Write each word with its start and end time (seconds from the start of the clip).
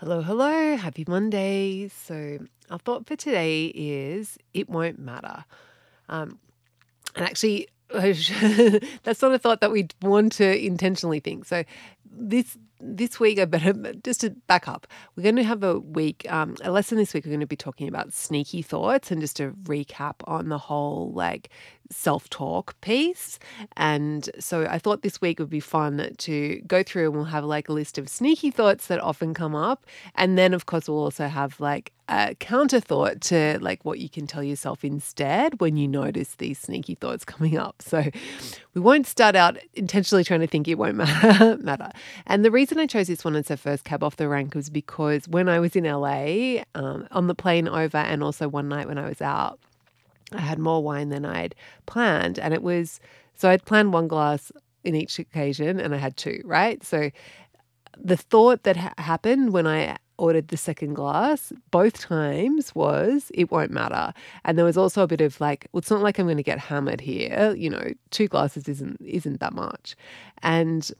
Hello, 0.00 0.20
hello. 0.20 0.76
Happy 0.76 1.06
Monday. 1.08 1.88
So, 1.88 2.40
our 2.68 2.78
thought 2.78 3.06
for 3.06 3.16
today 3.16 3.72
is 3.74 4.36
it 4.52 4.68
won't 4.68 4.98
matter. 4.98 5.46
Um, 6.10 6.38
and 7.14 7.24
actually, 7.24 7.68
that's 7.88 9.22
not 9.22 9.32
a 9.32 9.38
thought 9.38 9.62
that 9.62 9.72
we 9.72 9.88
want 10.02 10.32
to 10.32 10.66
intentionally 10.66 11.20
think. 11.20 11.46
So, 11.46 11.64
this 12.04 12.58
this 12.78 13.18
week, 13.18 13.38
I 13.38 13.46
better 13.46 13.72
just 14.04 14.20
to 14.20 14.30
back 14.46 14.68
up. 14.68 14.86
We're 15.16 15.22
going 15.22 15.36
to 15.36 15.44
have 15.44 15.62
a 15.62 15.78
week, 15.78 16.26
um, 16.30 16.56
a 16.62 16.70
lesson 16.70 16.98
this 16.98 17.14
week. 17.14 17.24
We're 17.24 17.30
going 17.30 17.40
to 17.40 17.46
be 17.46 17.56
talking 17.56 17.88
about 17.88 18.12
sneaky 18.12 18.60
thoughts 18.60 19.10
and 19.10 19.22
just 19.22 19.40
a 19.40 19.52
recap 19.62 20.16
on 20.24 20.50
the 20.50 20.58
whole 20.58 21.10
like 21.14 21.48
self 21.90 22.28
talk 22.30 22.80
piece. 22.80 23.38
And 23.76 24.28
so 24.38 24.66
I 24.68 24.78
thought 24.78 25.02
this 25.02 25.20
week 25.20 25.38
would 25.38 25.50
be 25.50 25.60
fun 25.60 26.14
to 26.16 26.60
go 26.66 26.82
through 26.82 27.06
and 27.06 27.14
we'll 27.14 27.24
have 27.24 27.44
like 27.44 27.68
a 27.68 27.72
list 27.72 27.98
of 27.98 28.08
sneaky 28.08 28.50
thoughts 28.50 28.86
that 28.88 29.00
often 29.00 29.34
come 29.34 29.54
up. 29.54 29.86
And 30.14 30.38
then, 30.38 30.54
of 30.54 30.66
course, 30.66 30.88
we'll 30.88 30.98
also 30.98 31.28
have 31.28 31.58
like 31.60 31.92
a 32.08 32.34
counter 32.38 32.78
thought 32.78 33.20
to 33.20 33.58
like 33.60 33.84
what 33.84 33.98
you 33.98 34.08
can 34.08 34.26
tell 34.26 34.42
yourself 34.42 34.84
instead 34.84 35.60
when 35.60 35.76
you 35.76 35.88
notice 35.88 36.36
these 36.36 36.58
sneaky 36.58 36.94
thoughts 36.94 37.24
coming 37.24 37.56
up. 37.56 37.82
So 37.82 38.04
we 38.74 38.80
won't 38.80 39.06
start 39.06 39.34
out 39.34 39.58
intentionally 39.74 40.24
trying 40.24 40.40
to 40.40 40.46
think 40.46 40.68
it 40.68 40.78
won't 40.78 40.96
matter. 40.96 41.90
And 42.26 42.44
the 42.44 42.50
reason 42.50 42.78
I 42.78 42.86
chose 42.86 43.08
this 43.08 43.24
one 43.24 43.36
as 43.36 43.50
a 43.50 43.56
first 43.56 43.84
cab 43.84 44.02
off 44.02 44.16
the 44.16 44.28
rank 44.28 44.54
was 44.54 44.70
because 44.70 45.26
when 45.28 45.48
I 45.48 45.58
was 45.58 45.74
in 45.74 45.84
LA 45.84 46.62
um, 46.74 47.08
on 47.10 47.26
the 47.26 47.34
plane 47.34 47.68
over 47.68 47.98
and 47.98 48.22
also 48.22 48.48
one 48.48 48.68
night 48.68 48.86
when 48.86 48.98
I 48.98 49.08
was 49.08 49.20
out, 49.20 49.58
I 50.32 50.40
had 50.40 50.58
more 50.58 50.82
wine 50.82 51.08
than 51.08 51.24
I'd 51.24 51.54
planned. 51.86 52.38
And 52.38 52.52
it 52.52 52.62
was 52.62 53.00
so 53.34 53.50
I'd 53.50 53.64
planned 53.64 53.92
one 53.92 54.08
glass 54.08 54.50
in 54.84 54.94
each 54.94 55.18
occasion 55.18 55.80
and 55.80 55.94
I 55.94 55.98
had 55.98 56.16
two, 56.16 56.40
right? 56.44 56.82
So 56.84 57.10
the 57.98 58.16
thought 58.16 58.62
that 58.64 58.76
ha- 58.76 58.94
happened 58.98 59.52
when 59.52 59.66
I 59.66 59.96
ordered 60.18 60.48
the 60.48 60.56
second 60.56 60.94
glass 60.94 61.52
both 61.70 62.00
times 62.00 62.74
was 62.74 63.30
it 63.34 63.50
won't 63.50 63.70
matter 63.70 64.14
and 64.44 64.56
there 64.56 64.64
was 64.64 64.78
also 64.78 65.02
a 65.02 65.06
bit 65.06 65.20
of 65.20 65.38
like 65.42 65.68
well 65.72 65.78
it's 65.78 65.90
not 65.90 66.00
like 66.00 66.18
i'm 66.18 66.24
going 66.24 66.38
to 66.38 66.42
get 66.42 66.58
hammered 66.58 67.02
here 67.02 67.54
you 67.54 67.68
know 67.68 67.92
two 68.10 68.26
glasses 68.26 68.66
isn't 68.66 68.98
isn't 69.04 69.40
that 69.40 69.52
much 69.52 69.94
and 70.42 70.90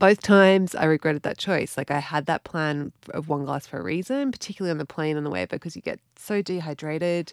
both 0.00 0.22
times 0.22 0.74
I 0.74 0.84
regretted 0.86 1.22
that 1.22 1.38
choice. 1.38 1.76
Like 1.76 1.90
I 1.90 2.00
had 2.00 2.26
that 2.26 2.42
plan 2.42 2.90
of 3.10 3.28
one 3.28 3.44
glass 3.44 3.66
for 3.66 3.78
a 3.78 3.82
reason, 3.82 4.32
particularly 4.32 4.72
on 4.72 4.78
the 4.78 4.86
plane 4.86 5.16
on 5.16 5.24
the 5.24 5.30
way 5.30 5.44
because 5.44 5.76
you 5.76 5.82
get 5.82 6.00
so 6.16 6.42
dehydrated 6.42 7.32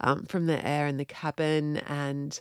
um, 0.00 0.24
from 0.24 0.46
the 0.46 0.64
air 0.66 0.86
in 0.86 0.96
the 0.96 1.04
cabin 1.04 1.78
and 1.88 2.40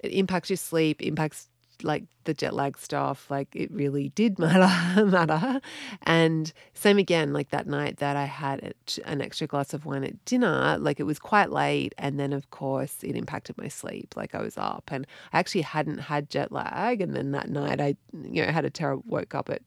it 0.00 0.12
impacts 0.12 0.50
your 0.50 0.56
sleep, 0.56 1.00
impacts 1.00 1.48
like 1.82 2.04
the 2.24 2.34
jet 2.34 2.54
lag 2.54 2.78
stuff, 2.78 3.30
like 3.30 3.48
it 3.54 3.70
really 3.72 4.10
did 4.10 4.38
matter, 4.38 5.04
matter. 5.04 5.60
And 6.02 6.52
same 6.74 6.98
again, 6.98 7.32
like 7.32 7.50
that 7.50 7.66
night 7.66 7.98
that 7.98 8.16
I 8.16 8.24
had 8.24 8.74
an 9.04 9.20
extra 9.20 9.46
glass 9.46 9.74
of 9.74 9.84
wine 9.86 10.04
at 10.04 10.24
dinner, 10.24 10.76
like 10.78 11.00
it 11.00 11.04
was 11.04 11.18
quite 11.18 11.50
late, 11.50 11.94
and 11.98 12.18
then 12.18 12.32
of 12.32 12.50
course 12.50 13.02
it 13.02 13.16
impacted 13.16 13.58
my 13.58 13.68
sleep. 13.68 14.14
Like 14.16 14.34
I 14.34 14.42
was 14.42 14.56
up, 14.56 14.84
and 14.92 15.06
I 15.32 15.38
actually 15.38 15.62
hadn't 15.62 15.98
had 15.98 16.30
jet 16.30 16.52
lag, 16.52 17.00
and 17.00 17.14
then 17.14 17.32
that 17.32 17.48
night 17.48 17.80
I, 17.80 17.96
you 18.12 18.44
know, 18.44 18.52
had 18.52 18.64
a 18.64 18.70
terrible 18.70 19.04
woke 19.06 19.34
up 19.34 19.50
at 19.50 19.62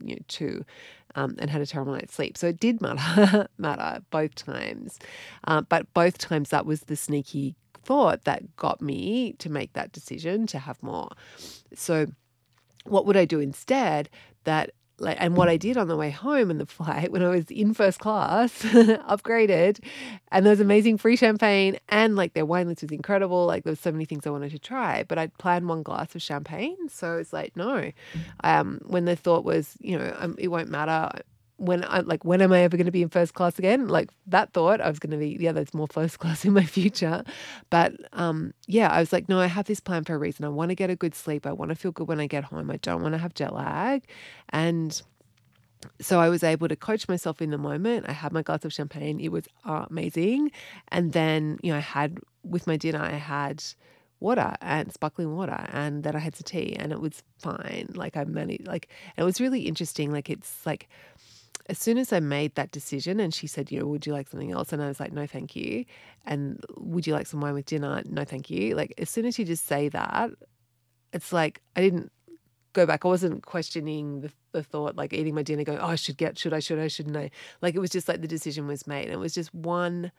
you 0.00 0.16
know 0.16 0.22
two. 0.28 0.64
Um, 1.14 1.36
and 1.38 1.50
had 1.50 1.60
a 1.60 1.66
terrible 1.66 1.92
night's 1.92 2.14
sleep. 2.14 2.38
So 2.38 2.46
it 2.46 2.58
did 2.58 2.80
matter, 2.80 3.46
matter 3.58 4.00
both 4.10 4.34
times. 4.34 4.98
Uh, 5.46 5.60
but 5.60 5.92
both 5.92 6.16
times 6.16 6.48
that 6.48 6.64
was 6.64 6.80
the 6.84 6.96
sneaky 6.96 7.54
thought 7.82 8.24
that 8.24 8.56
got 8.56 8.80
me 8.80 9.34
to 9.38 9.50
make 9.50 9.72
that 9.74 9.92
decision 9.92 10.46
to 10.48 10.58
have 10.58 10.82
more. 10.82 11.10
So, 11.74 12.06
what 12.84 13.06
would 13.06 13.16
I 13.16 13.24
do 13.24 13.38
instead 13.38 14.08
that 14.44 14.70
like 14.98 15.16
and 15.20 15.36
what 15.36 15.48
I 15.48 15.56
did 15.56 15.76
on 15.76 15.88
the 15.88 15.96
way 15.96 16.10
home 16.10 16.50
in 16.50 16.58
the 16.58 16.66
flight 16.78 17.10
when 17.12 17.22
I 17.22 17.28
was 17.28 17.50
in 17.50 17.74
first 17.74 17.98
class, 17.98 18.62
upgraded, 18.62 19.80
and 20.30 20.46
there 20.46 20.50
was 20.52 20.60
amazing 20.60 20.98
free 20.98 21.16
champagne 21.16 21.78
and 21.88 22.16
like 22.16 22.34
their 22.34 22.46
wine 22.46 22.68
list 22.68 22.82
was 22.82 22.92
incredible. 22.92 23.46
Like 23.46 23.64
there 23.64 23.72
was 23.72 23.80
so 23.80 23.92
many 23.92 24.04
things 24.04 24.26
I 24.26 24.30
wanted 24.30 24.52
to 24.52 24.58
try, 24.58 25.02
but 25.04 25.18
I'd 25.18 25.36
planned 25.38 25.68
one 25.68 25.82
glass 25.82 26.14
of 26.14 26.22
champagne, 26.22 26.88
so 26.88 27.18
it's 27.18 27.32
like 27.32 27.56
no. 27.56 27.90
Um, 28.44 28.80
when 28.84 29.04
the 29.04 29.16
thought 29.16 29.44
was, 29.44 29.76
you 29.80 29.98
know, 29.98 30.14
um, 30.18 30.36
it 30.38 30.48
won't 30.48 30.68
matter 30.68 31.10
when 31.62 31.84
I 31.84 32.00
like 32.00 32.24
when 32.24 32.42
am 32.42 32.52
I 32.52 32.60
ever 32.60 32.76
going 32.76 32.86
to 32.86 32.92
be 32.92 33.02
in 33.02 33.08
first 33.08 33.34
class 33.34 33.56
again? 33.56 33.86
Like 33.86 34.10
that 34.26 34.52
thought 34.52 34.80
I 34.80 34.88
was 34.88 34.98
going 34.98 35.12
to 35.12 35.16
be 35.16 35.36
yeah, 35.38 35.52
there's 35.52 35.72
more 35.72 35.86
first 35.86 36.18
class 36.22 36.44
in 36.44 36.52
my 36.52 36.64
future. 36.64 37.22
But 37.70 37.92
um 38.12 38.52
yeah, 38.66 38.88
I 38.90 38.98
was 38.98 39.12
like 39.12 39.28
no, 39.28 39.38
I 39.38 39.46
have 39.46 39.66
this 39.66 39.78
plan 39.78 40.02
for 40.02 40.14
a 40.14 40.18
reason. 40.18 40.44
I 40.44 40.48
want 40.48 40.70
to 40.70 40.74
get 40.74 40.90
a 40.90 40.96
good 40.96 41.14
sleep. 41.14 41.46
I 41.46 41.52
want 41.52 41.68
to 41.68 41.76
feel 41.76 41.92
good 41.92 42.08
when 42.08 42.18
I 42.18 42.26
get 42.26 42.44
home. 42.44 42.68
I 42.70 42.78
don't 42.78 43.00
want 43.00 43.14
to 43.14 43.18
have 43.18 43.34
jet 43.34 43.54
lag. 43.54 44.02
And 44.48 45.00
so 46.00 46.20
I 46.20 46.28
was 46.28 46.42
able 46.42 46.68
to 46.68 46.76
coach 46.76 47.08
myself 47.08 47.40
in 47.40 47.50
the 47.50 47.58
moment. 47.58 48.06
I 48.08 48.12
had 48.12 48.32
my 48.32 48.42
glass 48.42 48.64
of 48.64 48.72
champagne. 48.72 49.20
It 49.20 49.30
was 49.30 49.44
amazing. 49.64 50.50
And 50.88 51.12
then, 51.12 51.58
you 51.62 51.72
know, 51.72 51.78
I 51.78 51.80
had 51.80 52.18
with 52.44 52.66
my 52.66 52.76
dinner, 52.76 53.00
I 53.00 53.12
had 53.12 53.62
water 54.18 54.54
and 54.60 54.92
sparkling 54.92 55.34
water 55.34 55.66
and 55.72 56.04
then 56.04 56.14
I 56.14 56.20
had 56.20 56.36
some 56.36 56.44
tea 56.44 56.76
and 56.76 56.92
it 56.92 57.00
was 57.00 57.22
fine. 57.38 57.88
Like 57.94 58.16
I 58.16 58.24
managed 58.24 58.66
like 58.66 58.88
it 59.16 59.24
was 59.24 59.40
really 59.40 59.62
interesting. 59.62 60.12
Like 60.12 60.30
it's 60.30 60.64
like 60.64 60.88
as 61.72 61.78
soon 61.78 61.96
as 61.96 62.12
I 62.12 62.20
made 62.20 62.54
that 62.56 62.70
decision 62.70 63.18
and 63.18 63.32
she 63.32 63.46
said, 63.46 63.72
you 63.72 63.80
know, 63.80 63.86
would 63.86 64.04
you 64.04 64.12
like 64.12 64.28
something 64.28 64.52
else? 64.52 64.74
And 64.74 64.82
I 64.82 64.88
was 64.88 65.00
like, 65.00 65.10
no, 65.10 65.26
thank 65.26 65.56
you. 65.56 65.86
And 66.26 66.62
would 66.76 67.06
you 67.06 67.14
like 67.14 67.26
some 67.26 67.40
wine 67.40 67.54
with 67.54 67.64
dinner? 67.64 68.02
No, 68.04 68.24
thank 68.24 68.50
you. 68.50 68.74
Like, 68.74 68.92
as 68.98 69.08
soon 69.08 69.24
as 69.24 69.38
you 69.38 69.46
just 69.46 69.64
say 69.64 69.88
that, 69.88 70.28
it's 71.14 71.32
like 71.32 71.62
I 71.74 71.80
didn't 71.80 72.12
go 72.74 72.84
back. 72.84 73.06
I 73.06 73.08
wasn't 73.08 73.46
questioning 73.46 74.20
the, 74.20 74.30
the 74.52 74.62
thought, 74.62 74.96
like 74.96 75.14
eating 75.14 75.34
my 75.34 75.42
dinner, 75.42 75.64
going, 75.64 75.78
oh, 75.78 75.86
I 75.86 75.94
should 75.94 76.18
get, 76.18 76.36
should 76.36 76.52
I, 76.52 76.58
should 76.58 76.78
I, 76.78 76.88
shouldn't 76.88 77.16
I? 77.16 77.30
Like, 77.62 77.74
it 77.74 77.78
was 77.78 77.88
just 77.88 78.06
like 78.06 78.20
the 78.20 78.28
decision 78.28 78.66
was 78.66 78.86
made. 78.86 79.04
And 79.04 79.14
it 79.14 79.18
was 79.18 79.32
just 79.32 79.54
one 79.54 80.12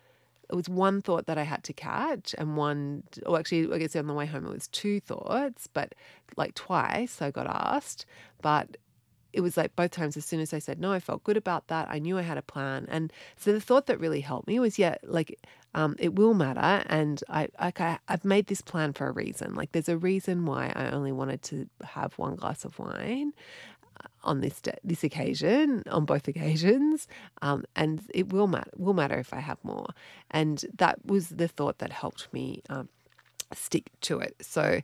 it 0.49 0.55
was 0.55 0.67
one 0.67 1.01
thought 1.01 1.25
that 1.27 1.37
I 1.37 1.43
had 1.43 1.63
to 1.63 1.73
catch, 1.73 2.35
and 2.37 2.57
one, 2.57 3.03
or 3.25 3.39
actually, 3.39 3.73
I 3.73 3.77
guess 3.77 3.95
on 3.95 4.07
the 4.07 4.13
way 4.13 4.25
home, 4.25 4.45
it 4.45 4.51
was 4.51 4.67
two 4.67 4.99
thoughts, 4.99 5.67
but 5.67 5.95
like 6.35 6.53
twice 6.53 7.21
I 7.21 7.31
got 7.31 7.47
asked. 7.47 8.05
But 8.41 8.77
it 9.33 9.41
was 9.41 9.57
like 9.57 9.75
both 9.75 9.91
times 9.91 10.15
as 10.15 10.25
soon 10.25 10.39
as 10.39 10.53
I 10.53 10.59
said 10.59 10.79
no, 10.79 10.91
I 10.91 10.99
felt 10.99 11.23
good 11.23 11.37
about 11.37 11.67
that. 11.67 11.87
I 11.89 11.99
knew 11.99 12.17
I 12.17 12.21
had 12.21 12.37
a 12.37 12.43
plan. 12.43 12.85
And 12.89 13.11
so 13.35 13.51
the 13.51 13.59
thought 13.59 13.87
that 13.87 13.99
really 13.99 14.21
helped 14.21 14.47
me 14.47 14.59
was, 14.59 14.77
yeah, 14.79 14.95
like 15.03 15.39
um, 15.75 15.95
it 15.99 16.15
will 16.15 16.33
matter. 16.33 16.83
And 16.87 17.23
I, 17.29 17.47
like 17.59 17.81
I, 17.81 17.99
I've 18.07 18.25
made 18.25 18.47
this 18.47 18.61
plan 18.61 18.93
for 18.93 19.07
a 19.07 19.11
reason. 19.11 19.55
Like 19.55 19.71
there's 19.71 19.89
a 19.89 19.97
reason 19.97 20.45
why 20.45 20.71
I 20.75 20.89
only 20.91 21.11
wanted 21.11 21.41
to 21.43 21.67
have 21.83 22.13
one 22.13 22.35
glass 22.35 22.63
of 22.63 22.77
wine 22.77 23.33
uh, 23.99 24.07
on 24.23 24.41
this 24.41 24.61
this 24.83 25.03
occasion, 25.03 25.83
on 25.89 26.05
both 26.05 26.27
occasions, 26.27 27.07
um, 27.41 27.65
and 27.75 28.01
it 28.13 28.31
will 28.31 28.47
matter. 28.47 28.71
Will 28.77 28.93
matter 28.93 29.17
if 29.17 29.33
I 29.33 29.39
have 29.39 29.57
more, 29.63 29.87
and 30.31 30.63
that 30.77 31.03
was 31.05 31.29
the 31.29 31.47
thought 31.47 31.79
that 31.79 31.91
helped 31.91 32.31
me 32.31 32.61
um, 32.69 32.89
stick 33.53 33.89
to 34.01 34.19
it. 34.19 34.35
So 34.41 34.81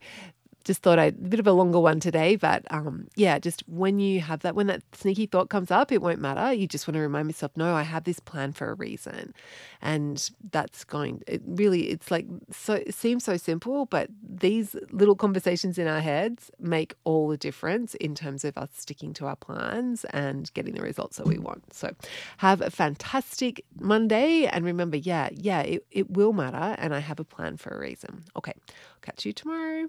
just 0.64 0.82
thought 0.82 1.00
I'd 1.00 1.16
a 1.16 1.28
bit 1.30 1.40
of 1.40 1.48
a 1.48 1.52
longer 1.52 1.80
one 1.80 2.00
today, 2.00 2.36
but 2.36 2.64
um, 2.72 3.08
yeah, 3.16 3.40
just 3.40 3.64
when 3.68 4.00
you 4.00 4.22
have 4.22 4.42
that, 4.42 4.56
when 4.56 4.68
that 4.68 4.84
sneaky 4.94 5.26
thought 5.26 5.50
comes 5.50 5.72
up, 5.72 5.92
it 5.92 6.02
won't 6.02 6.20
matter. 6.20 6.54
You 6.54 6.68
just 6.68 6.88
want 6.88 6.96
to 6.96 7.02
remind 7.02 7.28
yourself, 7.28 7.54
no, 7.56 7.74
I 7.74 7.84
have 7.84 8.04
this 8.04 8.20
plan 8.20 8.52
for 8.52 8.70
a 8.70 8.74
reason, 8.74 9.34
and 9.82 10.30
that's 10.52 10.84
going. 10.84 11.24
It 11.28 11.42
really, 11.46 11.90
it's 11.90 12.12
like 12.12 12.28
so. 12.52 12.74
It 12.74 12.94
seems 12.94 13.24
so 13.24 13.38
simple, 13.38 13.86
but 13.86 14.10
these 14.22 14.76
little 14.92 15.16
conversations 15.16 15.78
in 15.78 15.88
our 15.88 16.02
heads 16.02 16.52
make 16.60 16.96
all 17.04 17.30
the 17.30 17.38
difference 17.38 17.96
in 17.96 18.14
terms 18.14 18.44
of 18.44 18.58
us 18.58 18.70
sticking 18.74 19.14
to 19.14 19.26
our 19.28 19.36
plans 19.36 20.06
and 20.06 20.54
getting 20.54 20.76
the 20.76 20.82
results 20.82 21.18
that 21.18 21.28
we 21.28 21.38
want. 21.38 21.74
So, 21.74 21.92
have 22.38 22.62
a 22.62 22.70
fantastic 22.70 23.64
Monday, 23.80 24.46
and 24.46 24.66
remember, 24.66 24.98
yeah, 24.98 25.30
yeah, 25.32 25.62
it, 25.62 25.86
it 25.92 26.12
will 26.12 26.34
matter, 26.34 26.76
and 26.78 26.94
I 26.94 27.00
have 27.00 27.20
a 27.20 27.26
plan 27.26 27.58
for 27.58 27.70
a 27.70 27.80
reason. 27.80 28.26
Okay, 28.36 28.54
catch 29.02 29.26
you 29.26 29.34
tomorrow. 29.34 29.88